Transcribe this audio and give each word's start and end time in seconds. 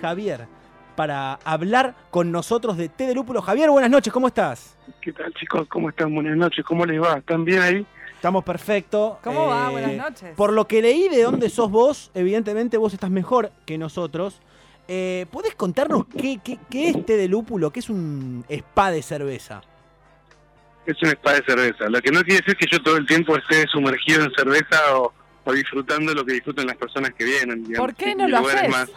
Javier 0.00 0.46
para 0.96 1.34
hablar 1.44 1.94
con 2.10 2.30
nosotros 2.30 2.76
de 2.76 2.88
té 2.88 3.06
de 3.06 3.14
lúpulo. 3.14 3.40
Javier, 3.40 3.70
buenas 3.70 3.90
noches, 3.90 4.12
¿cómo 4.12 4.26
estás? 4.28 4.76
¿Qué 5.00 5.12
tal 5.12 5.32
chicos? 5.34 5.66
¿Cómo 5.68 5.88
están? 5.88 6.14
Buenas 6.14 6.36
noches, 6.36 6.64
¿cómo 6.64 6.84
les 6.84 7.00
va? 7.00 7.18
¿Están 7.18 7.44
bien 7.44 7.60
ahí? 7.62 7.86
Estamos 8.14 8.44
perfecto. 8.44 9.18
¿Cómo 9.24 9.46
va? 9.46 9.68
Eh, 9.68 9.72
Buenas 9.72 9.96
noches. 9.96 10.34
Por 10.36 10.52
lo 10.52 10.66
que 10.68 10.82
leí 10.82 11.08
de 11.08 11.22
dónde 11.22 11.48
sos 11.48 11.70
vos, 11.70 12.10
evidentemente 12.14 12.76
vos 12.76 12.92
estás 12.92 13.10
mejor 13.10 13.50
que 13.64 13.78
nosotros. 13.78 14.40
Eh, 14.88 15.24
¿Podés 15.30 15.54
contarnos 15.54 16.04
qué, 16.06 16.38
qué, 16.44 16.58
qué 16.68 16.90
es 16.90 17.06
té 17.06 17.16
de 17.16 17.28
lúpulo? 17.28 17.70
¿Qué 17.70 17.80
es 17.80 17.88
un 17.88 18.44
spa 18.48 18.90
de 18.90 19.02
cerveza? 19.02 19.62
Es 20.84 21.00
un 21.02 21.08
spa 21.10 21.32
de 21.34 21.44
cerveza. 21.46 21.88
Lo 21.88 22.00
que 22.02 22.10
no 22.10 22.20
quiere 22.22 22.40
decir 22.44 22.56
que 22.56 22.66
yo 22.70 22.82
todo 22.82 22.96
el 22.98 23.06
tiempo 23.06 23.36
esté 23.36 23.66
sumergido 23.68 24.24
en 24.24 24.32
cerveza 24.36 24.96
o, 24.98 25.12
o 25.44 25.52
disfrutando 25.52 26.12
lo 26.12 26.24
que 26.26 26.34
disfrutan 26.34 26.66
las 26.66 26.76
personas 26.76 27.12
que 27.14 27.24
vienen. 27.24 27.64
digamos, 27.64 27.86
¿Por 27.88 27.94
qué 27.94 28.14
no 28.14 28.28
lo 28.28 28.38
haces? 28.38 28.68
más- 28.68 28.90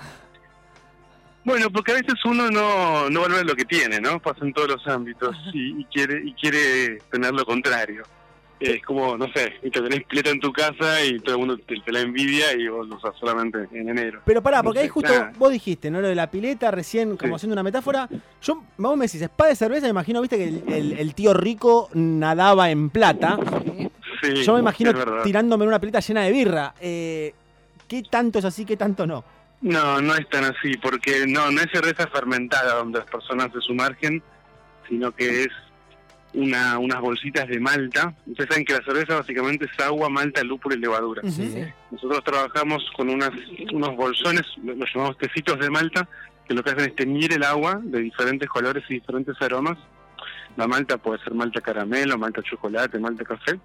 Bueno, 1.45 1.70
porque 1.70 1.91
a 1.91 1.95
veces 1.95 2.13
uno 2.25 2.49
no, 2.49 3.09
no 3.09 3.21
valora 3.21 3.43
lo 3.43 3.55
que 3.55 3.66
tiene, 3.66 3.99
¿no? 3.99 4.19
Pasa 4.19 4.45
en 4.45 4.53
todos 4.53 4.69
los 4.69 4.88
ámbitos 4.88 5.36
y, 5.53 5.81
y 5.81 5.85
quiere 5.85 6.22
y 6.25 6.33
quiere 6.33 7.00
tener 7.11 7.33
lo 7.33 7.45
contrario. 7.45 8.03
Es 8.59 8.81
como, 8.83 9.17
no 9.17 9.27
sé, 9.33 9.55
te 9.61 9.69
tenés 9.72 10.05
pileta 10.05 10.30
en 10.30 10.39
tu 10.39 10.53
casa 10.53 11.03
y 11.03 11.19
todo 11.19 11.35
el 11.35 11.39
mundo 11.39 11.58
te, 11.58 11.75
te 11.81 11.91
la 11.91 12.00
envidia 12.00 12.53
y 12.53 12.69
vos 12.69 12.88
lo 12.88 12.95
usás 12.95 13.13
solamente 13.19 13.58
en 13.73 13.89
enero. 13.89 14.22
Pero 14.23 14.41
pará, 14.41 14.63
porque 14.63 14.80
No 14.80 14.81
ahí 14.83 14.88
sé, 14.88 14.91
justo 14.94 15.11
nada. 15.11 15.33
vos 15.38 15.52
dijiste, 15.52 15.91
¿no? 15.91 16.00
Lo 16.00 16.08
de 16.08 16.16
la 16.16 16.31
pileta, 16.31 16.72
recién 16.72 17.17
como 17.17 17.33
Sí. 17.33 17.35
haciendo 17.41 17.53
una 17.55 17.63
metáfora. 17.63 18.07
Yo, 18.41 18.63
vos 18.78 18.95
me 18.97 19.07
decís, 19.07 19.22
spa 19.23 19.47
de 19.47 19.55
cerveza, 19.57 19.88
me 19.88 19.89
imagino, 19.89 20.22
viste, 20.22 20.38
que 20.38 20.47
el, 20.47 20.63
el- 20.69 20.94
el 20.94 21.13
tío 21.13 21.33
rico 21.33 21.89
nadaba 21.94 22.69
en 22.72 22.89
plata. 22.89 23.38
Sí. 24.22 24.44
Yo 24.45 24.53
me 24.53 24.59
imagino 24.61 24.94
tirándome 25.25 25.66
en 25.66 25.67
una 25.67 25.80
pileta 25.80 26.00
llena 26.00 26.22
de 26.23 26.31
birra. 26.31 26.73
Eh, 26.80 27.33
¿Qué 27.85 28.02
tanto 28.09 28.39
es 28.39 28.45
así, 28.45 28.63
qué 28.63 28.78
tanto 28.78 29.05
no? 29.05 29.25
No, 29.64 30.02
no 30.02 30.14
es 30.14 30.28
tan 30.28 30.44
así, 30.44 30.75
porque 30.78 31.25
no, 31.25 31.50
no 31.50 31.61
es 31.61 31.72
cerveza 31.72 32.06
fermentada 32.08 32.75
donde 32.75 33.00
las 33.00 33.09
personas 33.09 33.50
se 33.53 33.61
sumergen, 33.61 34.22
sino 34.89 35.16
que 35.16 35.44
es 35.44 35.50
una, 36.33 36.78
unas 36.80 37.00
bolsitas 37.00 37.47
de 37.47 37.61
malta. 37.61 38.14
Ustedes 38.28 38.50
saben 38.50 38.66
que 38.66 38.73
la 38.73 38.84
cerveza 38.84 39.16
básicamente 39.16 39.66
es 39.66 39.86
agua, 39.86 40.09
malta, 40.09 40.44
lúpulo 40.44 40.75
y 40.75 40.80
levadura. 40.80 41.22
Nosotros 41.91 42.23
trabajamos 42.25 42.84
con 42.97 43.09
unas, 43.09 43.31
unos 43.72 43.95
bolsones, 43.95 44.44
lo 44.61 44.75
los 44.75 44.94
llamamos 44.94 45.17
tecitos 45.17 45.58
de 45.58 45.69
malta, 45.69 46.09
que 46.45 46.53
lo 46.53 46.61
que 46.61 46.72
hacen 46.72 46.89
es 46.89 46.95
teñir 46.97 47.31
el 47.31 47.44
agua 47.44 47.80
de 47.81 48.00
diferentes 48.00 48.50
colores 48.50 48.84
y 48.89 48.95
diferentes 48.95 49.41
aromas. 49.41 49.78
La 50.58 50.67
malta 50.67 50.97
puede 50.97 51.23
ser 51.23 51.36
malta 51.36 51.61
caramelo, 51.61 52.17
malta 52.17 52.41
chocolate, 52.44 53.00
malta 53.00 53.23
café. 53.23 53.58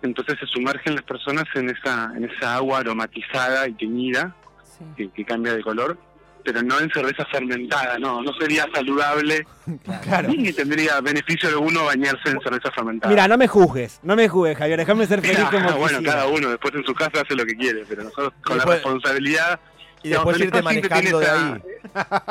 Entonces 0.00 0.38
se 0.38 0.46
sumergen 0.46 0.94
las 0.94 1.02
personas 1.02 1.46
en 1.56 1.70
esa, 1.70 2.12
en 2.14 2.30
esa 2.30 2.54
agua 2.54 2.78
aromatizada 2.78 3.66
y 3.66 3.72
teñida 3.72 4.36
Sí. 4.78 4.84
que, 4.96 5.10
que 5.10 5.24
cambia 5.24 5.54
de 5.54 5.62
color, 5.62 5.98
pero 6.44 6.62
no 6.62 6.78
en 6.80 6.88
cerveza 6.90 7.24
fermentada, 7.26 7.98
no, 7.98 8.22
no 8.22 8.32
sería 8.34 8.66
saludable 8.72 9.46
Claro. 10.02 10.28
ni 10.28 10.52
tendría 10.52 11.00
beneficio 11.00 11.48
alguno 11.48 11.84
bañarse 11.84 12.30
en 12.30 12.40
cerveza 12.40 12.70
fermentada. 12.70 13.10
Mira, 13.10 13.28
no 13.28 13.36
me 13.36 13.48
juzgues, 13.48 14.00
no 14.02 14.16
me 14.16 14.28
juzgues, 14.28 14.56
Javier, 14.56 14.78
déjame 14.78 15.06
ser 15.06 15.20
feliz 15.20 15.40
Ah, 15.44 15.50
como 15.50 15.72
bueno, 15.78 15.98
quisiera. 15.98 16.12
cada 16.12 16.26
uno 16.28 16.48
después 16.50 16.74
en 16.74 16.84
su 16.84 16.94
casa 16.94 17.20
hace 17.22 17.34
lo 17.34 17.44
que 17.44 17.54
quiere, 17.56 17.84
pero 17.88 18.04
nosotros 18.04 18.32
con 18.44 18.56
la 18.58 18.64
responsabilidad 18.64 19.58
Y 20.02 20.10
después 20.10 20.38
irte 20.40 20.62
manejando 20.62 21.18
de 21.18 21.26
ahí. 21.28 21.54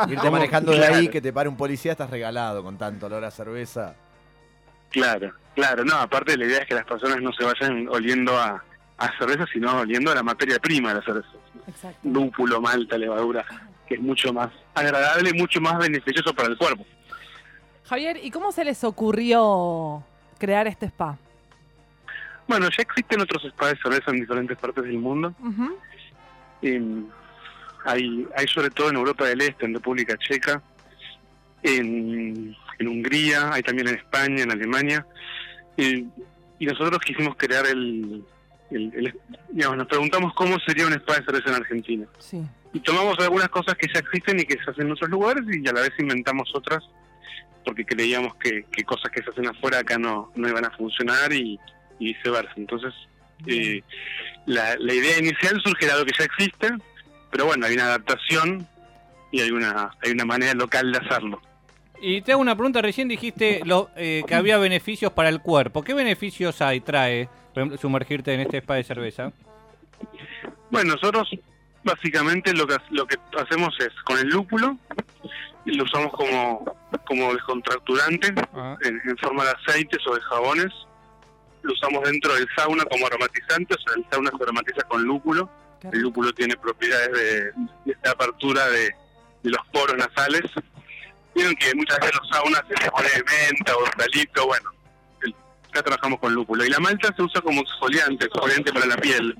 Irte 0.07 0.15
¿Cómo? 0.17 0.31
manejando 0.31 0.71
de 0.71 0.85
ahí, 0.85 1.07
que 1.09 1.21
te 1.21 1.33
pare 1.33 1.49
un 1.49 1.57
policía, 1.57 1.91
estás 1.91 2.09
regalado 2.09 2.63
con 2.63 2.77
tanto 2.77 3.05
olor 3.07 3.23
a 3.25 3.29
cerveza. 3.31 3.93
Claro, 4.89 5.33
claro, 5.53 5.83
no, 5.83 5.95
aparte 5.95 6.37
la 6.37 6.45
idea 6.45 6.59
es 6.59 6.65
que 6.67 6.75
las 6.75 6.85
personas 6.85 7.21
no 7.21 7.31
se 7.33 7.43
vayan 7.43 7.87
oliendo 7.89 8.37
a, 8.39 8.63
a 8.97 9.17
cerveza, 9.19 9.45
sino 9.51 9.81
oliendo 9.81 10.11
a 10.11 10.15
la 10.15 10.23
materia 10.23 10.57
prima 10.59 10.89
de 10.89 10.95
la 10.95 11.05
cerveza. 11.05 11.27
Exacto. 11.67 11.99
Lúpulo, 12.07 12.61
malta, 12.61 12.97
levadura, 12.97 13.45
que 13.87 13.95
es 13.95 14.01
mucho 14.01 14.31
más 14.33 14.49
agradable 14.73 15.31
y 15.31 15.33
mucho 15.39 15.59
más 15.61 15.77
beneficioso 15.77 16.33
para 16.33 16.49
el 16.49 16.57
cuerpo. 16.57 16.85
Javier, 17.85 18.19
¿y 18.23 18.31
cómo 18.31 18.51
se 18.51 18.63
les 18.65 18.83
ocurrió 18.83 20.03
crear 20.37 20.67
este 20.67 20.85
spa? 20.87 21.17
Bueno, 22.47 22.67
ya 22.69 22.81
existen 22.83 23.19
otros 23.21 23.43
spas 23.43 23.71
de 23.71 23.77
cerveza 23.81 24.11
en 24.11 24.21
diferentes 24.21 24.57
partes 24.57 24.83
del 24.85 24.97
mundo. 24.97 25.33
En- 26.61 27.09
hay, 27.85 28.27
hay 28.35 28.47
sobre 28.47 28.69
todo 28.69 28.89
en 28.89 28.95
Europa 28.97 29.25
del 29.25 29.39
Este, 29.41 29.65
en 29.65 29.73
República 29.73 30.17
Checa, 30.17 30.61
en, 31.63 32.55
en 32.79 32.87
Hungría, 32.87 33.51
hay 33.53 33.63
también 33.63 33.87
en 33.87 33.95
España, 33.95 34.43
en 34.43 34.51
Alemania. 34.51 35.05
Y, 35.77 36.05
y 36.59 36.65
nosotros 36.65 36.99
quisimos 37.01 37.35
crear 37.37 37.65
el, 37.65 38.23
el- 38.71 38.93
el- 38.95 39.19
digamos, 39.49 39.77
nos 39.77 39.87
preguntamos 39.87 40.33
cómo 40.33 40.57
sería 40.59 40.85
un 40.87 40.93
spa 40.93 41.15
de 41.19 41.25
cerveza 41.25 41.49
en 41.49 41.55
Argentina. 41.55 42.05
Sí. 42.19 42.41
Y 42.73 42.79
tomamos 42.79 43.17
algunas 43.19 43.49
cosas 43.49 43.75
que 43.75 43.87
ya 43.93 43.99
existen 43.99 44.39
y 44.39 44.43
que 44.43 44.55
se 44.63 44.69
hacen 44.71 44.85
en 44.87 44.91
otros 44.91 45.09
lugares 45.09 45.43
y 45.51 45.67
a 45.67 45.71
la 45.73 45.81
vez 45.81 45.91
inventamos 45.99 46.49
otras 46.53 46.83
porque 47.65 47.83
creíamos 47.85 48.35
que, 48.35 48.65
que 48.71 48.83
cosas 48.83 49.11
que 49.11 49.21
se 49.23 49.29
hacen 49.29 49.47
afuera 49.47 49.79
acá 49.79 49.97
no, 49.97 50.31
no 50.35 50.47
iban 50.47 50.63
a 50.65 50.71
funcionar 50.71 51.33
y, 51.33 51.59
y 51.99 52.13
viceversa. 52.13 52.53
Entonces, 52.55 52.93
eh, 53.45 53.81
la, 54.45 54.75
la 54.79 54.93
idea 54.93 55.19
inicial 55.19 55.61
surge 55.63 55.85
de 55.85 55.91
algo 55.91 56.05
que 56.05 56.13
ya 56.17 56.23
existe, 56.25 56.69
pero 57.31 57.45
bueno, 57.45 57.65
hay 57.65 57.73
una 57.73 57.85
adaptación 57.85 58.65
y 59.31 59.41
hay 59.41 59.51
una, 59.51 59.91
hay 60.01 60.11
una 60.11 60.23
manera 60.25 60.53
local 60.53 60.91
de 60.91 60.97
hacerlo. 60.99 61.41
Y 62.01 62.21
te 62.21 62.31
hago 62.31 62.41
una 62.41 62.55
pregunta, 62.55 62.81
recién 62.81 63.07
dijiste 63.07 63.61
lo, 63.65 63.89
eh, 63.97 64.23
que 64.27 64.35
había 64.35 64.57
beneficios 64.59 65.11
para 65.13 65.29
el 65.29 65.41
cuerpo. 65.41 65.83
¿Qué 65.83 65.93
beneficios 65.93 66.61
hay, 66.61 66.79
trae, 66.79 67.27
por 67.57 67.61
ejemplo, 67.61 67.77
sumergirte 67.79 68.33
en 68.35 68.41
este 68.41 68.57
spa 68.57 68.75
de 68.75 68.83
cerveza? 68.83 69.31
Bueno, 70.69 70.93
nosotros 70.93 71.27
básicamente 71.83 72.53
lo 72.53 72.67
que, 72.67 72.77
lo 72.91 73.07
que 73.07 73.17
hacemos 73.35 73.75
es 73.79 73.89
con 74.03 74.19
el 74.19 74.27
lúpulo, 74.27 74.77
y 75.65 75.71
lo 75.71 75.85
usamos 75.85 76.13
como, 76.13 76.77
como 77.07 77.33
descontracturante 77.33 78.31
Ah, 78.53 78.77
en, 78.83 79.01
en 79.03 79.17
forma 79.17 79.43
de 79.43 79.51
aceites 79.51 80.05
o 80.05 80.13
de 80.13 80.21
jabones. 80.21 80.71
Lo 81.63 81.73
usamos 81.73 82.03
dentro 82.03 82.35
del 82.35 82.47
sauna 82.55 82.85
como 82.85 83.07
aromatizante, 83.07 83.73
o 83.73 83.77
sea, 83.79 83.93
el 83.97 84.05
sauna 84.11 84.29
se 84.37 84.43
aromatiza 84.43 84.83
con 84.87 85.03
lúpulo. 85.03 85.49
El 85.91 86.01
lúpulo 86.01 86.31
tiene 86.33 86.55
propiedades 86.57 87.11
de, 87.85 87.95
apertura 88.07 88.67
de, 88.67 88.93
de 89.41 89.49
los 89.49 89.65
poros 89.73 89.97
nasales. 89.97 90.43
Vieron 91.33 91.55
que 91.55 91.73
muchas 91.73 91.97
veces 92.01 92.19
los 92.21 92.29
saunas 92.29 92.61
se 92.67 92.75
les 92.75 92.91
pone 92.91 93.09
menta 93.09 93.75
o 93.75 93.79
eucalipto, 93.83 94.45
bueno, 94.45 94.69
acá 95.77 95.83
trabajamos 95.83 96.19
con 96.19 96.33
lúpulo. 96.33 96.65
Y 96.65 96.69
la 96.69 96.79
malta 96.79 97.13
se 97.15 97.21
usa 97.21 97.41
como 97.41 97.61
exfoliante, 97.61 98.25
exfoliante 98.25 98.73
para 98.73 98.85
la 98.85 98.97
piel. 98.97 99.35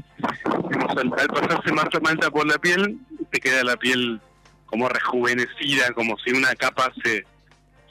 Al, 0.98 1.10
pasarse 1.10 1.72
malta, 1.72 2.00
malta 2.00 2.32
por 2.32 2.48
la 2.48 2.58
piel, 2.58 2.98
te 3.32 3.40
queda 3.40 3.64
la 3.64 3.78
piel 3.78 4.20
como 4.66 4.88
rejuvenecida, 4.90 5.92
como 5.94 6.18
si 6.20 6.32
una 6.32 6.54
capa 6.56 6.92
se, 7.04 7.26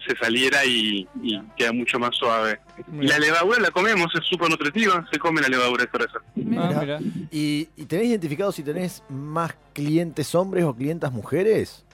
se 0.06 0.16
saliera 0.20 0.64
y, 0.64 1.08
y 1.22 1.40
queda 1.56 1.72
mucho 1.72 1.98
más 1.98 2.14
suave. 2.16 2.60
Y 3.00 3.06
la 3.06 3.18
levadura 3.18 3.60
la 3.60 3.70
comemos, 3.70 4.08
es 4.14 4.24
súper 4.26 4.50
nutritiva, 4.50 5.06
se 5.10 5.18
come 5.18 5.40
la 5.40 5.48
levadura 5.48 5.84
de 5.84 5.90
cerveza. 5.90 6.18
Mira. 6.34 6.80
Mira. 6.80 6.98
¿Y, 7.30 7.68
y 7.76 7.84
tenés 7.86 8.06
identificado 8.06 8.52
si 8.52 8.62
tenés 8.62 9.02
más 9.08 9.54
clientes 9.72 10.34
hombres 10.34 10.64
o 10.64 10.74
clientas 10.74 11.12
mujeres? 11.12 11.84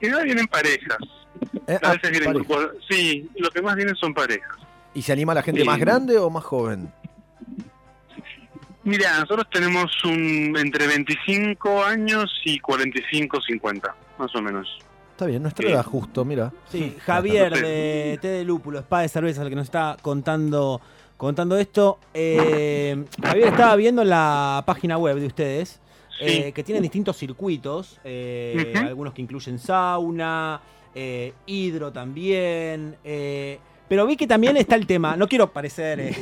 Y 0.00 0.08
no 0.08 0.22
vienen 0.22 0.46
parejas. 0.46 0.98
Eh, 1.66 1.78
A 1.82 1.90
ah, 1.90 1.92
veces 1.92 2.10
vienen 2.10 2.32
pareja. 2.32 2.44
grupos. 2.48 2.68
Sí, 2.88 3.28
lo 3.36 3.50
que 3.50 3.62
más 3.62 3.76
vienen 3.76 3.94
son 3.96 4.12
parejas. 4.12 4.56
¿Y 4.96 5.02
se 5.02 5.12
anima 5.12 5.34
la 5.34 5.42
gente 5.42 5.60
Sí. 5.60 5.66
más 5.66 5.78
grande 5.78 6.16
o 6.18 6.30
más 6.30 6.42
joven? 6.42 6.90
Mira, 8.82 9.20
nosotros 9.20 9.46
tenemos 9.52 9.92
un 10.04 10.56
entre 10.58 10.86
25 10.86 11.84
años 11.84 12.30
y 12.46 12.58
45, 12.60 13.38
50, 13.42 13.94
más 14.18 14.34
o 14.34 14.40
menos. 14.40 14.78
Está 15.10 15.26
bien, 15.26 15.42
nuestra 15.42 15.66
Sí. 15.66 15.72
edad 15.74 15.84
justo, 15.84 16.24
mira. 16.24 16.50
Sí, 16.70 16.96
Javier 17.04 17.52
de 17.52 18.18
té 18.22 18.28
de 18.28 18.44
lúpulo, 18.44 18.78
spa 18.78 19.02
de 19.02 19.08
cerveza, 19.08 19.42
el 19.42 19.50
que 19.50 19.56
nos 19.56 19.64
está 19.66 19.98
contando, 20.00 20.80
contando 21.18 21.58
esto. 21.58 21.98
Eh, 22.14 23.04
Javier 23.22 23.48
estaba 23.48 23.76
viendo 23.76 24.00
en 24.00 24.08
la 24.08 24.62
página 24.66 24.96
web 24.96 25.18
de 25.18 25.26
ustedes 25.26 25.78
eh, 26.20 26.44
Sí. 26.46 26.52
que 26.52 26.64
tienen 26.64 26.82
distintos 26.82 27.18
circuitos, 27.18 28.00
eh, 28.02 28.72
algunos 28.78 29.12
que 29.12 29.20
incluyen 29.20 29.58
sauna, 29.58 30.58
eh, 30.94 31.34
hidro 31.44 31.92
también. 31.92 32.96
Pero 33.88 34.06
vi 34.06 34.16
que 34.16 34.26
también 34.26 34.56
está 34.56 34.74
el 34.76 34.86
tema, 34.86 35.16
no 35.16 35.28
quiero 35.28 35.52
parecer 35.52 36.00
eh, 36.00 36.16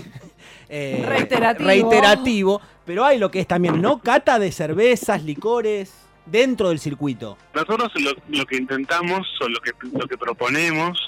eh, 0.69 1.05
Reiterativo. 1.07 1.67
reiterativo, 1.69 2.61
pero 2.85 3.05
hay 3.05 3.19
lo 3.19 3.31
que 3.31 3.41
es 3.41 3.47
también, 3.47 3.81
¿no? 3.81 4.01
Cata 4.01 4.39
de 4.39 4.53
cervezas, 4.53 5.23
licores 5.23 5.93
dentro 6.27 6.69
del 6.71 6.79
circuito. 6.79 7.37
Nosotros 7.55 7.91
lo, 7.97 8.13
lo 8.29 8.47
que 8.47 8.57
intentamos 8.57 9.27
o 9.41 9.49
lo 9.49 9.61
que, 9.61 9.73
lo 9.93 10.07
que 10.07 10.17
proponemos 10.17 10.99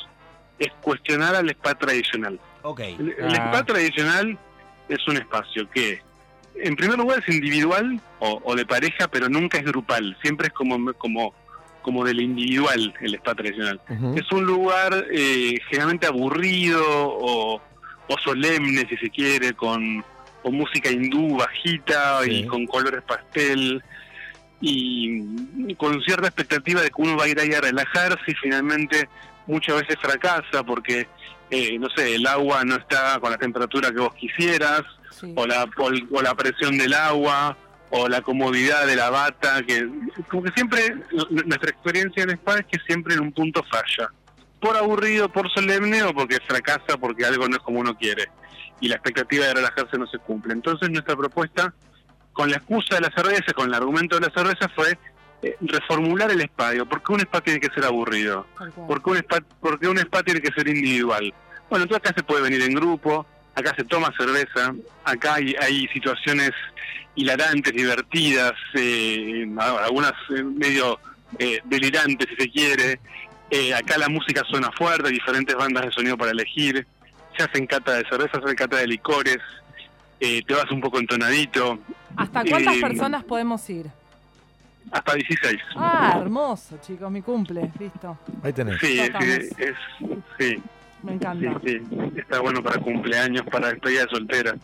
es 0.59 0.69
cuestionar 0.83 1.35
al 1.35 1.49
spa 1.51 1.75
tradicional. 1.75 2.39
Ok. 2.63 2.81
El, 2.81 3.15
el 3.19 3.35
Ah. 3.35 3.49
spa 3.51 3.65
tradicional 3.65 4.39
es 4.89 5.07
un 5.09 5.17
espacio 5.17 5.69
que, 5.71 6.01
en 6.55 6.77
primer 6.77 6.99
lugar, 6.99 7.19
es 7.27 7.35
individual 7.35 8.01
o, 8.21 8.41
o 8.45 8.55
de 8.55 8.65
pareja, 8.65 9.09
pero 9.09 9.29
nunca 9.29 9.59
es 9.59 9.65
grupal. 9.65 10.17
Siempre 10.23 10.47
es 10.49 10.53
como, 10.55 10.93
como, 10.95 11.35
como 11.87 12.05
del 12.05 12.21
individual 12.21 12.93
el 13.01 13.15
spa 13.15 13.33
tradicional. 13.37 13.81
Es 14.17 14.31
un 14.33 14.45
lugar 14.45 15.07
eh, 15.13 15.55
generalmente 15.71 16.09
aburrido 16.09 16.83
o, 16.85 17.63
o 18.09 18.19
solemne, 18.25 18.85
si 18.89 18.97
se 18.97 19.09
quiere, 19.09 19.53
con, 19.53 20.05
con 20.43 20.55
música 20.57 20.91
hindú 20.91 21.37
bajita 21.37 22.23
Sí. 22.25 22.31
y 22.41 22.47
con 22.47 22.67
colores 22.67 23.03
pastel. 23.05 23.81
y 24.61 25.75
con 25.77 26.03
cierta 26.03 26.27
expectativa 26.27 26.81
de 26.83 26.89
que 26.89 27.03
uno 27.03 27.17
va 27.17 27.25
a 27.25 27.29
ir 27.29 27.39
ahí 27.39 27.53
a 27.53 27.61
relajarse 27.61 28.19
y 28.27 28.35
finalmente 28.35 29.09
muchas 29.47 29.81
veces 29.83 29.97
fracasa 30.01 30.65
porque, 30.65 31.07
eh, 31.51 31.79
no 31.79 31.89
sé, 31.91 32.17
el 32.17 32.27
agua 32.27 32.65
no 32.65 32.75
está 32.75 33.21
con 33.21 33.31
la 33.31 33.39
temperatura 33.39 33.93
que 33.93 34.01
vos 34.01 34.15
quisieras, 34.15 34.83
Sí. 35.13 35.33
o 35.37 35.47
la, 35.47 35.65
o, 35.79 35.91
o 36.11 36.21
la 36.23 36.35
presión 36.35 36.77
del 36.77 36.93
agua, 36.95 37.57
o 37.91 38.09
la 38.09 38.21
comodidad 38.23 38.87
de 38.87 38.97
la 38.97 39.11
bata, 39.11 39.63
que 39.63 39.89
como 40.29 40.43
que 40.43 40.53
siempre, 40.53 40.97
nuestra 41.31 41.71
experiencia 41.71 42.23
en 42.23 42.31
spa 42.31 42.59
es 42.59 42.67
que 42.67 42.79
siempre 42.87 43.15
en 43.15 43.21
un 43.21 43.33
punto 43.33 43.63
falla. 43.71 44.11
Por 44.61 44.77
aburrido, 44.77 45.29
por 45.29 45.51
solemne 45.51 46.03
o 46.03 46.15
porque 46.15 46.39
fracasa 46.41 46.97
porque 46.99 47.25
algo 47.25 47.49
no 47.49 47.57
es 47.57 47.63
como 47.63 47.81
uno 47.81 47.97
quiere. 47.97 48.29
Y 48.81 48.89
la 48.89 48.97
expectativa 48.97 49.47
de 49.47 49.55
relajarse 49.55 49.99
no 49.99 50.07
se 50.07 50.19
cumple. 50.19 50.53
Entonces 50.53 50.91
nuestra 50.91 51.15
propuesta, 51.17 51.73
con 52.33 52.51
la 52.51 52.57
excusa 52.57 52.97
de 52.97 53.03
la 53.03 53.11
cerveza, 53.11 53.53
con 53.55 53.69
el 53.69 53.75
argumento 53.75 54.19
de 54.19 54.27
la 54.27 54.33
cerveza, 54.35 54.69
fue 54.75 54.99
eh, 55.43 55.57
reformular 55.61 56.31
el 56.31 56.41
spa. 56.43 56.73
Digo, 56.73 56.87
¿Por 56.87 57.03
qué 57.03 57.13
un 57.13 57.21
spa 57.21 57.41
tiene 57.41 57.61
que 57.61 57.73
ser 57.73 57.85
aburrido? 57.85 58.47
¿Por 58.87 59.03
qué, 59.03 59.11
un 59.11 59.17
spa, 59.19 59.41
por 59.61 59.79
qué 59.79 59.89
un 59.89 59.99
spa 59.99 60.23
tiene 60.23 60.41
que 60.41 60.53
ser 60.53 60.67
individual? 60.69 61.33
Bueno, 61.71 61.85
entonces 61.85 62.09
acá 62.09 62.15
se 62.17 62.25
puede 62.25 62.43
venir 62.43 62.63
en 62.63 62.75
grupo, 62.75 63.27
acá 63.55 63.75
se 63.77 63.85
toma 63.85 64.13
cerveza, 64.17 64.75
acá 65.05 65.35
hay, 65.35 65.55
hay 65.61 65.89
situaciones 65.89 66.53
hilarantes, 67.17 67.73
divertidas, 67.73 68.53
eh, 68.75 69.47
algunas 69.83 70.13
eh, 70.37 70.43
medio 70.43 70.99
eh, 71.39 71.61
delirantes 71.65 72.29
si 72.31 72.37
se 72.45 72.51
quiere. 72.51 73.01
Eh, 73.51 73.75
acá 73.75 73.99
la 73.99 74.09
música 74.09 74.43
suena 74.49 74.71
fuerte, 74.73 75.09
hay 75.09 75.15
diferentes 75.15 75.55
bandas 75.57 75.87
de 75.87 75.91
sonido 75.93 76.17
para 76.17 76.31
elegir. 76.33 76.87
Se 77.37 77.43
hacen 77.45 77.67
cata 77.67 77.95
de 77.95 78.05
cerveza, 78.09 78.33
se 78.39 78.45
hacen 78.45 78.57
cata 78.57 78.77
de 78.77 78.87
licores. 78.87 79.39
eh, 80.21 80.43
te 80.47 80.55
vas 80.55 80.71
un 80.71 80.81
poco 80.81 80.99
entonadito. 80.99 81.79
¿Hasta 82.17 82.45
cuántas 82.45 82.77
eh, 82.77 82.81
personas 82.81 83.25
podemos 83.25 83.69
ir? 83.69 83.87
Hasta 84.91 85.15
16. 85.15 85.59
Ah, 85.77 86.19
hermoso, 86.21 86.79
chicos, 86.81 87.11
mi 87.11 87.21
cumple, 87.21 87.71
listo. 87.79 88.17
Ahí 88.43 88.53
tenés. 88.53 88.79
Sí, 88.81 88.99
es, 89.01 89.59
es, 89.59 89.75
sí, 90.39 90.57
Me 91.03 91.11
sí, 91.13 91.15
encanta, 91.17 91.61
sí. 91.65 91.79
Está 92.17 92.41
bueno 92.41 92.63
para 92.63 92.81
cumpleaños, 92.81 93.45
para 93.51 93.69
despedida 93.71 94.03
de 94.05 94.09
soltera. 94.11 94.55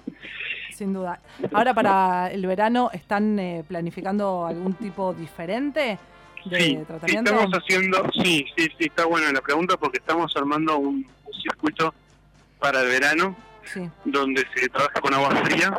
Sin 0.73 0.93
duda. 0.93 1.21
Ahora 1.53 1.75
para 1.75 2.31
el 2.31 2.45
verano, 2.47 2.91
¿están 2.93 3.39
eh, 3.39 3.65
planificando 3.67 4.47
algún 4.47 4.75
tipo 4.75 5.13
diferente 5.15 5.99
de 6.45 6.61
Sí, 6.61 6.79
tratamiento? 6.87 7.31
estamos 7.33 7.51
haciendo, 7.59 8.11
sí, 8.13 8.45
sí, 8.57 8.65
sí, 8.79 8.85
está 8.87 9.05
buena 9.07 9.31
la 9.33 9.41
pregunta 9.41 9.77
porque 9.77 9.99
estamos 9.99 10.33
armando 10.37 10.77
un, 10.79 11.07
un 11.25 11.41
circuito 11.41 11.95
para 12.59 12.81
el 12.83 12.89
verano 12.89 13.37
Sí, 13.65 13.89
donde 14.05 14.45
se 14.55 14.69
trabaja 14.69 15.01
con 15.01 15.15
agua 15.15 15.31
fría, 15.45 15.73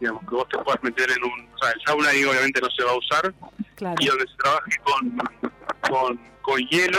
digamos 0.00 0.22
que 0.22 0.34
vos 0.34 0.48
te 0.48 0.56
puedas 0.58 0.82
meter 0.82 1.10
en 1.10 1.22
un, 1.22 1.46
o 1.54 1.58
sea, 1.58 1.70
el 1.72 1.80
sauna 1.86 2.08
ahí 2.08 2.24
obviamente 2.24 2.60
no 2.62 2.68
se 2.70 2.82
va 2.82 2.92
a 2.92 2.96
usar 2.96 3.34
claro. 3.74 3.96
y 4.00 4.06
donde 4.06 4.26
se 4.26 4.36
trabaje 4.36 4.70
con 4.82 5.49
con, 5.88 6.20
con 6.42 6.58
hielo 6.68 6.98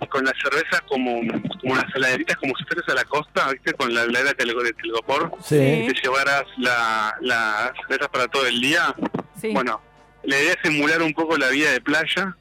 y 0.00 0.06
con 0.06 0.24
la 0.24 0.32
cerveza 0.42 0.80
como 0.88 1.20
como 1.60 1.74
las 1.76 1.84
heladeritas 1.94 2.36
como 2.36 2.54
si 2.56 2.64
fueras 2.64 2.88
a 2.88 2.94
la 2.94 3.04
costa, 3.04 3.50
¿viste? 3.52 3.72
Con 3.74 3.92
la 3.94 4.02
heladera 4.04 4.34
que 4.34 4.44
el 4.44 4.54
vapor 4.92 5.32
Sí. 5.42 5.56
te 5.56 5.94
llevaras 6.02 6.44
la, 6.58 7.16
la 7.20 7.72
cerveza 7.88 8.08
para 8.10 8.28
todo 8.28 8.46
el 8.46 8.60
día. 8.60 8.94
Sí, 9.40 9.52
Bueno, 9.52 9.80
la 10.22 10.38
idea 10.40 10.52
es 10.52 10.70
emular 10.70 11.02
un 11.02 11.12
poco 11.14 11.36
la 11.36 11.48
vida 11.48 11.70
de 11.72 11.80
playa 11.80 12.36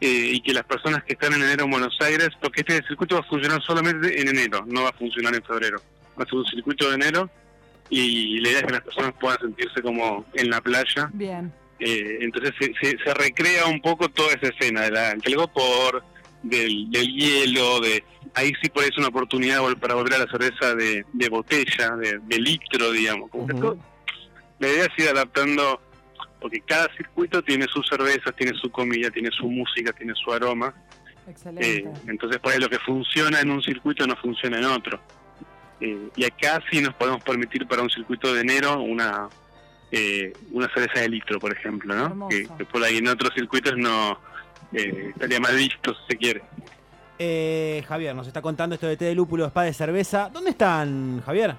eh, 0.00 0.06
y 0.34 0.40
que 0.40 0.52
las 0.52 0.64
personas 0.64 1.04
que 1.04 1.12
están 1.12 1.32
en 1.34 1.42
enero 1.42 1.64
en 1.64 1.70
Buenos 1.70 1.96
Aires, 2.00 2.30
porque 2.40 2.62
este 2.62 2.82
circuito 2.88 3.14
va 3.16 3.20
a 3.20 3.24
funcionar 3.28 3.62
solamente 3.62 4.20
en 4.20 4.28
enero, 4.28 4.64
no 4.66 4.82
va 4.82 4.88
a 4.88 4.92
funcionar 4.94 5.34
en 5.34 5.42
febrero. 5.44 5.80
Va 6.18 6.24
a 6.24 6.26
ser 6.26 6.34
un 6.34 6.44
circuito 6.46 6.88
de 6.88 6.94
enero 6.96 7.30
y 7.88 8.40
la 8.40 8.48
idea 8.48 8.60
es 8.60 8.66
que 8.66 8.72
las 8.72 8.82
personas 8.82 9.12
puedan 9.20 9.38
sentirse 9.38 9.80
como 9.82 10.24
en 10.34 10.50
la 10.50 10.60
playa. 10.60 11.08
bien. 11.12 11.52
Eh, 11.84 12.18
entonces 12.20 12.52
se, 12.60 12.72
se- 12.80 12.96
se 13.02 13.14
recrea 13.14 13.66
un 13.66 13.80
poco 13.80 14.08
toda 14.08 14.32
esa 14.34 14.48
escena 14.48 14.82
de 14.82 14.90
la- 14.92 15.14
del 15.14 15.36
vapor, 15.36 16.04
del, 16.42 16.90
del 16.90 17.08
hielo, 17.12 17.80
de 17.80 18.04
ahí 18.34 18.52
sí 18.62 18.68
por 18.70 18.82
ahí 18.84 18.90
es 18.90 18.98
una 18.98 19.08
oportunidad 19.08 19.60
para 19.80 19.94
volver 19.94 20.14
a 20.14 20.18
la 20.18 20.26
cerveza 20.30 20.74
de, 20.74 21.04
de 21.12 21.28
botella, 21.28 21.96
de, 21.96 22.20
de 22.22 22.38
litro, 22.38 22.92
digamos. 22.92 23.30
Como 23.30 23.46
que 23.46 23.52
Ujú. 23.54 23.62
todo- 23.62 23.78
la 24.60 24.68
idea 24.68 24.84
es 24.84 25.04
ir 25.04 25.08
adaptando, 25.08 25.80
porque 26.40 26.60
cada 26.60 26.88
circuito 26.96 27.42
tiene 27.42 27.66
sus 27.66 27.88
cervezas, 27.88 28.34
tiene 28.36 28.56
su 28.60 28.70
comida, 28.70 29.10
tiene 29.10 29.30
su 29.32 29.48
música, 29.50 29.92
tiene 29.92 30.12
su 30.14 30.32
aroma. 30.32 30.72
Excelente. 31.28 31.76
Eh, 31.78 31.84
entonces 32.08 32.38
por 32.40 32.52
ahí 32.52 32.60
lo 32.60 32.68
que 32.68 32.78
funciona 32.78 33.40
en 33.40 33.50
un 33.50 33.60
circuito 33.62 34.06
no 34.06 34.14
funciona 34.16 34.58
en 34.58 34.64
otro. 34.66 35.00
Eh, 35.80 36.08
y 36.14 36.24
acá 36.24 36.62
sí 36.70 36.80
nos 36.80 36.94
podemos 36.94 37.22
permitir 37.24 37.66
para 37.66 37.82
un 37.82 37.90
circuito 37.90 38.32
de 38.32 38.40
enero 38.40 38.80
una 38.80 39.28
eh, 39.92 40.32
una 40.52 40.68
cerveza 40.72 41.00
de 41.00 41.08
litro, 41.10 41.38
por 41.38 41.52
ejemplo, 41.52 41.94
¿no? 41.94 42.28
Que, 42.28 42.48
que 42.58 42.64
por 42.64 42.82
ahí 42.82 42.96
en 42.98 43.08
otros 43.08 43.32
circuitos 43.34 43.76
no 43.76 44.18
eh, 44.72 45.10
estaría 45.10 45.38
mal 45.38 45.54
visto, 45.54 45.94
si 45.94 46.00
se 46.08 46.16
quiere. 46.16 46.42
Eh, 47.18 47.84
Javier 47.86 48.14
nos 48.16 48.26
está 48.26 48.42
contando 48.42 48.74
esto 48.74 48.86
de 48.88 48.96
té 48.96 49.04
de 49.04 49.14
lúpulo, 49.14 49.46
spa 49.46 49.62
de 49.64 49.72
cerveza. 49.74 50.28
¿Dónde 50.32 50.50
están, 50.50 51.22
Javier? 51.24 51.54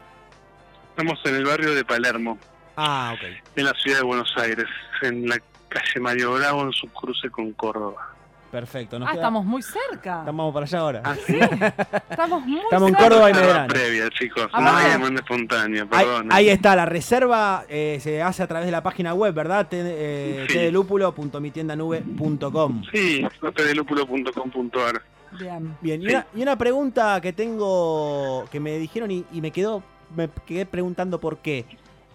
Estamos 0.89 1.19
en 1.25 1.35
el 1.35 1.45
barrio 1.45 1.73
de 1.73 1.85
Palermo, 1.85 2.37
Ah, 2.75 3.13
ok. 3.15 3.23
en 3.55 3.65
la 3.65 3.73
ciudad 3.73 3.99
de 3.99 4.03
Buenos 4.03 4.33
Aires, 4.37 4.65
en 5.03 5.27
la 5.29 5.37
calle 5.69 5.99
Mario 5.99 6.33
Bravo, 6.33 6.63
en 6.63 6.71
su 6.73 6.87
cruce 6.87 7.29
con 7.29 7.51
Córdoba. 7.53 8.12
Perfecto. 8.53 8.99
Nos 8.99 9.07
Ah, 9.09 9.13
queda- 9.13 9.21
estamos 9.21 9.43
muy 9.45 9.61
cerca. 9.63 10.19
Estamos 10.19 10.53
para 10.53 10.65
allá 10.67 10.79
ahora. 10.79 11.01
Ah, 11.03 11.15
Sí, 11.25 11.39
estamos 12.09 12.45
muy 12.45 12.59
Estamos 12.59 12.89
en 12.89 12.95
cerca. 12.95 13.09
Córdoba 13.09 13.29
y 13.31 13.33
Medrano. 13.33 13.67
previa, 13.67 14.09
chicos. 14.11 14.47
Ah, 14.53 14.61
no 14.61 14.75
hay 14.77 14.91
demanda 14.91 15.21
espontánea, 15.21 15.87
Ahí, 15.89 16.05
perdón. 16.05 16.27
ahí 16.31 16.49
está, 16.49 16.75
la 16.75 16.85
reserva 16.85 17.65
eh, 17.67 17.97
se 17.99 18.21
hace 18.21 18.43
a 18.43 18.47
través 18.47 18.67
de 18.67 18.71
la 18.71 18.83
página 18.83 19.15
web, 19.15 19.33
¿verdad? 19.33 19.67
T- 19.67 19.81
eh, 19.83 20.45
Sí. 20.47 20.53
tdelúpulo.mitiendanube.com. 20.53 22.83
Sí, 22.93 23.25
hotedelúpulo.com.ar. 23.41 25.01
Bien. 25.39 25.75
Bien, 25.81 26.01
y 26.01 26.05
Sí. 26.05 26.11
una, 26.11 26.27
y 26.35 26.41
una 26.43 26.55
pregunta 26.55 27.19
que 27.21 27.33
tengo, 27.33 28.45
que 28.51 28.59
me 28.59 28.77
dijeron 28.77 29.09
y, 29.09 29.25
y 29.31 29.41
me 29.41 29.49
quedó, 29.49 29.81
me 30.15 30.29
quedé 30.45 30.67
preguntando 30.67 31.19
por 31.19 31.37
qué. 31.39 31.65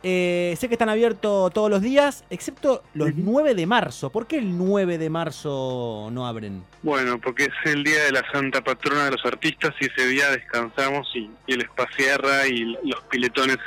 Eh, 0.05 0.55
sé 0.59 0.69
que 0.69 0.75
están 0.75 0.89
abiertos 0.89 1.53
todos 1.53 1.69
los 1.69 1.83
días, 1.83 2.23
excepto 2.31 2.85
los 2.95 3.09
Ujú. 3.11 3.21
9 3.25 3.55
de 3.57 3.67
marzo. 3.67 4.11
¿Por 4.11 4.27
qué 4.29 4.39
el 4.39 4.57
9 4.57 4.97
de 4.97 5.11
marzo 5.11 6.09
no 6.13 6.27
abren? 6.29 6.63
Bueno, 6.83 7.19
porque 7.21 7.45
es 7.45 7.55
el 7.73 7.83
día 7.83 8.05
de 8.05 8.13
la 8.13 8.23
Santa 8.31 8.63
Patrona 8.63 9.07
de 9.07 9.11
los 9.13 9.25
Artistas 9.25 9.75
y 9.81 9.87
ese 9.87 10.07
día 10.07 10.31
descansamos 10.31 11.09
y, 11.15 11.29
y 11.49 11.53
el 11.55 11.63
spa 11.63 11.89
cierra 11.97 12.47
y 12.47 12.61
los 12.85 13.03
piletones 13.11 13.59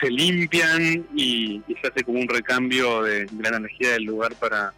se 0.00 0.10
limpian 0.10 1.06
y, 1.14 1.62
y 1.68 1.74
se 1.80 1.86
hace 1.88 2.02
como 2.04 2.18
un 2.20 2.28
recambio 2.28 3.02
de, 3.02 3.26
de 3.26 3.50
la 3.50 3.56
energía 3.58 3.90
del 3.90 4.04
lugar 4.04 4.34
para, 4.36 4.72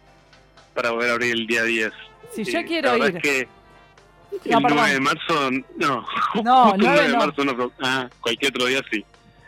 para 0.75 0.91
volver 0.91 1.09
a 1.09 1.13
abrir 1.13 1.31
el 1.33 1.47
día 1.47 1.63
10. 1.63 1.91
Si 2.35 2.41
Eh, 2.41 2.45
yo 2.45 2.63
quiero 2.65 2.95
la 2.97 3.03
verdad 3.05 3.09
ir. 3.09 3.15
Es 3.17 4.41
que 4.41 4.49
No, 4.51 4.57
el 4.57 4.63
perdón. 4.63 4.77
9 4.77 4.93
de 4.93 4.99
marzo, 4.99 5.51
no. 5.77 6.05
No, 6.43 6.71
justo 6.71 6.75
el 6.75 6.81
9 6.81 6.81
9 6.81 7.01
de 7.01 7.07
no. 7.09 7.17
marzo 7.17 7.43
no. 7.45 7.71
Ah, 7.81 8.09
cualquier 8.21 8.51
otro 8.55 8.67
día 8.67 8.81
sí. 8.91 9.03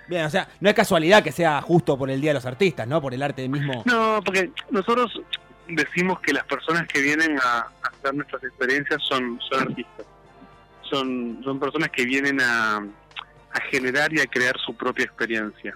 Bien, 0.07 0.25
o 0.25 0.29
sea, 0.29 0.48
no 0.60 0.69
es 0.69 0.75
casualidad 0.75 1.24
que 1.24 1.31
sea 1.31 1.62
justo 1.62 1.98
por 1.98 2.10
el 2.10 2.19
Día 2.22 2.31
de 2.31 2.36
los 2.36 2.45
Artistas, 2.45 2.88
¿no? 2.88 3.01
Por 3.01 3.13
el 3.13 3.22
arte 3.24 3.48
mismo. 3.48 3.83
No, 3.86 4.22
porque 4.24 4.51
nosotros 4.69 5.22
decimos 5.67 6.19
que 6.19 6.33
las 6.33 6.43
personas 6.45 6.88
que 6.88 7.01
vienen 7.01 7.38
a, 7.39 7.60
a 7.60 7.72
hacer 7.88 8.13
nuestras 8.13 8.43
experiencias 8.43 9.01
son, 9.07 9.39
son 9.50 9.62
artistas. 9.62 10.05
Son, 10.89 11.39
son 11.43 11.60
personas 11.60 11.89
que 11.89 12.05
vienen 12.05 12.39
a, 12.41 12.77
a 12.77 13.62
generar 13.72 14.13
y 14.13 14.19
a 14.19 14.27
crear 14.27 14.55
su 14.63 14.75
propia 14.75 15.05
experiencia. 15.05 15.75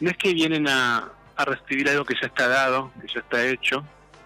No 0.00 0.10
es 0.10 0.16
que 0.16 0.34
vienen 0.34 0.68
a, 0.68 1.08
a 1.36 1.44
recibir 1.44 1.88
algo 1.88 2.04
que 2.04 2.14
ya 2.20 2.26
está 2.26 2.48
dado, 2.48 2.90
que 3.00 3.06
ya 3.12 3.20
está 3.20 3.44
hecho, 3.46 3.84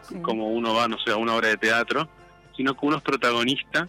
Sí. 0.09 0.17
como 0.21 0.49
uno 0.49 0.75
va, 0.75 0.89
no 0.89 0.99
sé, 0.99 1.13
a 1.13 1.17
una 1.17 1.35
obra 1.37 1.47
de 1.49 1.57
teatro, 1.57 2.09
sino 2.57 2.75
que 2.75 2.85
uno 2.87 2.97
es 2.97 3.03
protagonista 3.05 3.89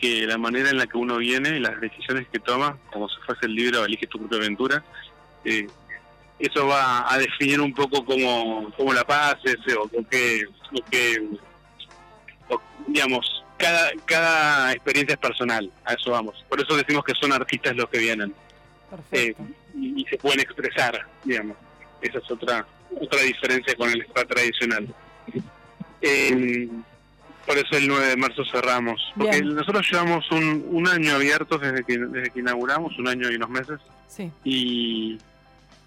que 0.00 0.26
la 0.26 0.38
manera 0.38 0.70
en 0.70 0.78
la 0.78 0.86
que 0.86 0.96
uno 0.96 1.18
viene 1.18 1.50
y 1.56 1.60
las 1.60 1.80
decisiones 1.80 2.26
que 2.32 2.38
toma, 2.38 2.76
como 2.92 3.08
si 3.08 3.16
fuese 3.26 3.46
el 3.46 3.54
libro 3.54 3.84
Elige 3.84 4.06
tu 4.06 4.18
propia 4.18 4.38
aventura, 4.38 4.82
eh, 5.44 5.66
eso 6.38 6.66
va 6.66 7.12
a 7.12 7.18
definir 7.18 7.60
un 7.60 7.72
poco 7.74 8.04
cómo, 8.04 8.72
cómo 8.76 8.92
la 8.94 9.04
pases 9.04 9.56
o, 9.76 9.82
o 9.82 10.08
qué, 10.10 10.44
o 10.72 10.84
qué- 10.90 11.28
digamos, 12.86 13.44
cada, 13.58 13.90
cada 14.06 14.72
experiencia 14.72 15.12
es 15.14 15.20
personal, 15.20 15.70
a 15.84 15.92
eso 15.94 16.10
vamos. 16.10 16.44
Por 16.48 16.60
eso 16.60 16.74
decimos 16.76 17.04
que 17.04 17.12
son 17.20 17.32
artistas 17.32 17.76
los 17.76 17.88
que 17.90 17.98
vienen 17.98 18.34
Perfecto. 18.88 19.42
y, 19.76 20.00
y 20.02 20.04
se 20.06 20.16
pueden 20.16 20.40
expresar, 20.40 21.06
digamos. 21.24 21.56
Esa 22.00 22.18
es 22.18 22.30
otra 22.30 22.66
otra 23.00 23.20
diferencia 23.22 23.76
con 23.76 23.88
el 23.90 24.00
spa 24.02 24.24
tradicional. 24.24 24.88
Eh, 26.00 26.66
por 27.46 27.56
eso 27.58 27.76
el 27.76 27.88
9 27.88 28.06
de 28.06 28.16
marzo 28.16 28.42
cerramos. 28.50 29.00
Porque 29.16 29.40
Bien. 29.40 29.54
nosotros 29.54 29.86
llevamos 29.90 30.30
un, 30.30 30.64
un 30.70 30.86
año 30.88 31.14
abiertos 31.14 31.60
desde 31.60 31.84
que, 31.84 31.98
desde 31.98 32.30
que 32.30 32.40
inauguramos, 32.40 32.96
un 32.98 33.08
año 33.08 33.30
y 33.30 33.34
unos 33.36 33.50
meses, 33.50 33.78
Sí. 34.06 34.30
y, 34.44 35.18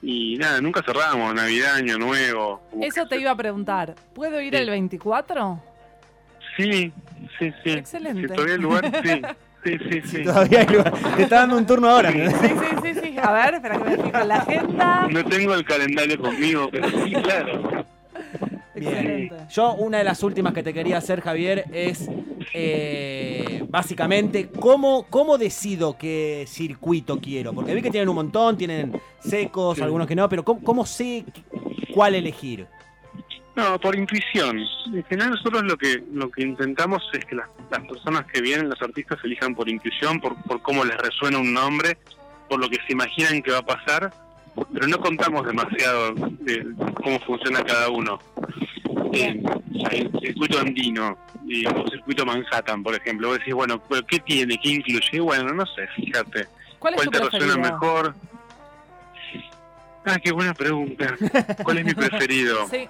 y 0.02 0.38
nada, 0.38 0.60
nunca 0.62 0.82
cerramos, 0.86 1.34
Navidad, 1.34 1.76
Año 1.76 1.98
Nuevo. 1.98 2.62
Eso 2.82 3.06
te 3.08 3.18
iba 3.20 3.32
a 3.32 3.36
preguntar. 3.36 3.96
¿Puedo 4.14 4.40
ir 4.42 4.54
Sí. 4.54 4.60
el 4.62 4.70
24? 4.70 5.62
Sí, 6.58 6.92
sí, 7.40 7.54
sí. 7.64 7.70
Excelente. 7.72 8.22
Si 8.22 8.28
todavía 8.28 8.54
hay 8.56 8.60
lugar, 8.62 8.92
sí. 9.04 9.22
Sí, 9.64 9.78
sí, 9.90 10.02
sí. 10.04 10.24
Todavía 10.26 10.60
hay 10.60 10.68
lugar. 10.68 10.94
Te 11.16 11.24
está 11.24 11.36
dando 11.38 11.56
un 11.56 11.66
turno 11.66 11.88
ahora. 11.88 12.12
Sí, 12.12 12.20
sí, 12.20 12.50
sí, 12.84 13.00
sí. 13.02 13.16
A 13.18 13.32
ver, 13.32 13.54
espera 13.54 13.78
que 13.82 13.84
me 13.92 13.96
fijo 14.04 14.24
la 14.26 14.36
agenda. 14.36 15.08
No 15.10 15.24
tengo 15.24 15.54
el 15.54 15.64
calendario 15.64 16.20
conmigo, 16.20 16.68
pero 16.70 16.90
sí, 16.90 17.14
claro. 17.14 17.86
Bien. 18.76 18.94
Excelente. 18.94 19.36
Yo, 19.52 19.74
una 19.76 20.00
de 20.00 20.04
las 20.04 20.24
últimas 20.24 20.54
que 20.54 20.64
te 20.64 20.74
quería 20.74 20.98
hacer, 20.98 21.22
Javier, 21.22 21.66
es 21.72 22.10
eh, 22.54 23.64
básicamente 23.70 24.50
cómo, 24.50 25.06
cómo 25.10 25.38
decido 25.38 25.98
qué 25.98 26.46
circuito 26.48 27.20
quiero. 27.20 27.54
Porque 27.54 27.74
vi 27.76 27.82
que 27.82 27.92
tienen 27.92 28.10
un 28.10 28.16
montón, 28.16 28.58
tienen 28.58 29.00
secos, 29.20 29.78
Sí. 29.78 29.84
algunos 29.84 30.08
que 30.08 30.16
no, 30.16 30.28
pero 30.30 30.44
¿cómo, 30.44 30.64
cómo 30.64 30.86
sé 30.86 31.24
cuál 31.94 32.16
elegir? 32.16 32.66
No, 33.56 33.80
por 33.80 33.96
intuición. 33.96 34.58
En 34.92 35.04
general 35.04 35.32
nosotros 35.32 35.62
lo 35.64 35.78
que 35.78 36.04
lo 36.12 36.32
que 36.32 36.42
intentamos 36.42 37.04
es 37.14 37.24
que 37.26 37.36
las, 37.36 37.48
las 37.70 37.82
personas 37.88 38.26
que 38.26 38.42
vienen, 38.42 38.68
los 38.70 38.82
artistas, 38.82 39.20
elijan 39.24 39.54
por 39.54 39.70
intuición, 39.70 40.20
por, 40.20 40.36
por 40.44 40.62
cómo 40.64 40.84
les 40.84 40.98
resuena 40.98 41.38
un 41.38 41.54
nombre, 41.54 41.98
por 42.50 42.60
lo 42.60 42.68
que 42.68 42.78
se 42.88 42.94
imaginan 42.94 43.44
que 43.44 43.52
va 43.52 43.60
a 43.60 43.66
pasar, 43.66 44.12
pero 44.74 44.88
no 44.88 45.00
contamos 45.00 45.46
demasiado 45.46 46.14
de 46.14 46.66
cómo 46.96 47.20
funciona 47.22 47.64
cada 47.64 47.90
uno. 47.90 48.20
Eh, 49.14 49.42
el 49.92 50.12
circuito 50.20 50.60
andino 50.60 51.18
y 51.46 51.66
el 51.66 51.90
circuito 51.90 52.26
Manhattan, 52.26 52.84
por 52.84 52.96
ejemplo, 52.96 53.30
vos 53.30 53.40
decís, 53.40 53.54
bueno, 53.54 53.82
¿pero 53.90 54.06
¿qué 54.06 54.20
tiene? 54.20 54.58
¿Qué 54.58 54.70
incluye? 54.70 55.20
Bueno, 55.20 55.54
no 55.54 55.66
sé, 55.66 55.88
fíjate. 55.96 56.48
¿Cuál 56.80 56.96
es 56.96 57.02
¿Cuál 57.02 57.10
tu 57.10 57.12
te 57.12 57.38
resuena 57.38 57.58
mejor? 57.58 58.16
Ah, 60.06 60.20
qué 60.20 60.32
buena 60.32 60.54
pregunta. 60.54 61.16
¿Cuál 61.64 61.78
es 61.80 61.86
mi 61.86 61.94
preferido? 61.94 62.68
Sí. 62.70 62.88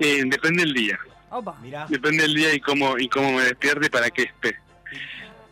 Eh, 0.00 0.22
depende 0.26 0.62
del 0.62 0.74
día. 0.74 0.98
Opa. 1.30 1.56
Depende 1.88 2.22
del 2.22 2.34
día 2.34 2.54
y 2.54 2.60
cómo 2.60 2.96
y 2.98 3.08
cómo 3.08 3.32
me 3.32 3.42
despierte 3.42 3.86
y 3.86 3.90
para 3.90 4.10
qué 4.10 4.22
esté. 4.22 4.56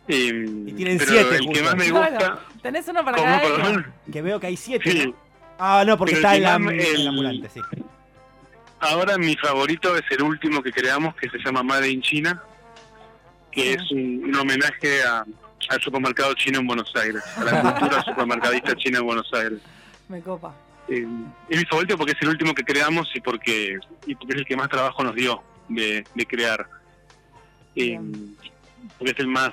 Eh, 0.07 0.45
Y 0.67 0.73
tienen 0.73 0.97
pero 0.97 1.11
siete, 1.11 1.35
el 1.35 1.49
que 1.53 1.61
más 1.63 1.75
me 1.75 1.89
Claro. 1.89 2.09
gusta... 2.15 2.39
Tenés 2.61 2.87
uno 2.87 3.03
para 3.03 3.17
¿Cómo, 3.17 3.29
cada? 3.59 3.93
Que 4.11 4.21
veo 4.21 4.39
que 4.39 4.47
hay 4.47 4.57
siete. 4.57 5.13
Ah, 5.59 5.83
no, 5.85 5.97
porque 5.97 6.13
Pero 6.15 6.27
está 6.27 6.35
el 6.35 6.43
el- 6.79 7.07
ambulante, 7.07 7.49
sí. 7.49 7.59
Ahora 8.79 9.17
mi 9.17 9.35
favorito 9.35 9.95
es 9.97 10.03
el 10.11 10.21
último 10.21 10.61
que 10.61 10.71
creamos, 10.71 11.15
que 11.15 11.29
se 11.29 11.39
llama 11.39 11.63
Made 11.63 11.89
in 11.89 12.01
China, 12.01 12.41
que 13.51 13.71
Ah. 13.71 13.81
es 13.81 13.91
un, 13.91 14.25
un 14.25 14.35
homenaje 14.35 15.03
a- 15.03 15.25
al 15.69 15.81
supermercado 15.81 16.33
chino 16.35 16.59
en 16.59 16.67
Buenos 16.67 16.95
Aires, 16.95 17.23
a 17.37 17.43
la 17.43 17.61
cultura 17.73 18.03
supermercadista 18.03 18.75
china 18.75 18.99
en 18.99 19.05
Buenos 19.05 19.33
Aires. 19.33 19.59
Me 20.07 20.21
copa. 20.21 20.53
Eh, 20.87 21.05
es 21.49 21.57
mi 21.59 21.65
favorito 21.65 21.97
porque 21.97 22.13
es 22.13 22.21
el 22.21 22.29
último 22.29 22.53
que 22.53 22.63
creamos 22.63 23.09
y 23.15 23.19
porque, 23.19 23.77
y 24.05 24.15
porque 24.15 24.33
es 24.35 24.39
el 24.39 24.45
que 24.45 24.55
más 24.55 24.69
trabajo 24.69 25.03
nos 25.03 25.15
dio 25.15 25.41
de, 25.67 26.05
de 26.13 26.25
crear. 26.25 26.65
Eh, 27.75 27.89
Bien. 27.89 28.35
porque 28.97 29.11
es 29.11 29.19
el 29.19 29.27
más. 29.27 29.51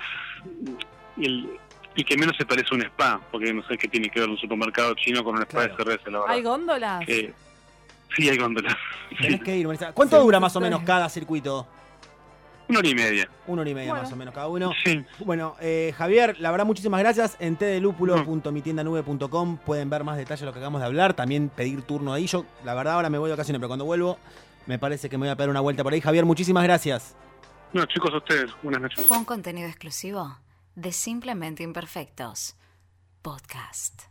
El, 1.17 1.49
el 1.95 2.05
que 2.05 2.17
menos 2.17 2.35
se 2.37 2.45
parece 2.45 2.67
a 2.71 2.75
un 2.75 2.81
spa, 2.83 3.21
porque 3.31 3.53
no 3.53 3.65
sé 3.67 3.77
qué 3.77 3.87
tiene 3.87 4.09
que 4.09 4.19
ver 4.19 4.29
un 4.29 4.37
supermercado 4.37 4.93
chino 4.95 5.23
con 5.23 5.35
un 5.35 5.41
spa 5.43 5.65
Claro. 5.67 5.75
de 5.77 5.83
cerveza, 5.83 6.09
la 6.11 6.19
verdad. 6.19 6.35
¿Hay 6.35 6.41
góndolas? 6.43 7.03
Eh, 7.07 7.33
sí, 8.15 8.29
hay 8.29 8.37
góndolas. 8.37 8.75
Tenés 9.21 9.41
que 9.41 9.57
ir, 9.57 9.65
Marisa. 9.67 9.93
¿Cuánto 9.93 10.17
Sí, 10.17 10.23
dura 10.23 10.39
más 10.39 10.55
o 10.55 10.59
menos 10.59 10.81
cada 10.83 11.09
circuito? 11.09 11.67
Una 12.67 12.79
hora 12.79 12.87
y 12.87 12.95
media. 12.95 13.29
Una 13.45 13.61
hora 13.61 13.69
y 13.69 13.75
media 13.75 13.91
Bueno. 13.91 14.03
más 14.03 14.11
o 14.11 14.15
menos 14.15 14.33
cada 14.33 14.47
uno. 14.47 14.71
Sí. 14.83 15.05
Bueno, 15.19 15.55
eh, 15.61 15.93
Javier, 15.95 16.35
la 16.39 16.49
verdad, 16.49 16.65
muchísimas 16.65 16.99
gracias. 16.99 17.37
En 17.39 17.55
tdelúpulo.mitiendanube.com 17.57 19.57
pueden 19.57 19.87
ver 19.89 20.03
más 20.03 20.17
detalles 20.17 20.39
de 20.41 20.45
lo 20.47 20.51
que 20.53 20.57
acabamos 20.59 20.81
de 20.81 20.87
hablar. 20.87 21.13
También 21.13 21.49
pedir 21.49 21.83
turno 21.83 22.11
ahí. 22.11 22.25
Yo, 22.25 22.43
la 22.63 22.73
verdad, 22.73 22.95
ahora 22.95 23.09
me 23.11 23.19
voy 23.19 23.29
de 23.29 23.35
vacaciones, 23.35 23.59
pero 23.59 23.67
cuando 23.69 23.85
vuelvo, 23.85 24.17
me 24.65 24.79
parece 24.79 25.09
que 25.09 25.17
me 25.19 25.27
voy 25.27 25.31
a 25.31 25.35
pegar 25.35 25.51
una 25.51 25.59
vuelta 25.59 25.83
por 25.83 25.93
ahí. 25.93 26.01
Javier, 26.01 26.25
muchísimas 26.25 26.63
gracias. 26.63 27.15
No, 27.73 27.85
chicos, 27.85 28.13
a 28.13 28.17
ustedes. 28.17 28.51
Buenas 28.63 28.81
noches. 28.81 29.05
Fue 29.05 29.17
un 29.17 29.25
contenido 29.25 29.67
exclusivo 29.67 30.37
de 30.75 30.91
Simplemente 30.91 31.63
Imperfectos. 31.63 32.55
Podcast. 33.21 34.03